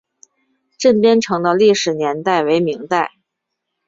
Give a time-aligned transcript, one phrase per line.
[0.79, 3.11] 镇边城的历史年代为明代。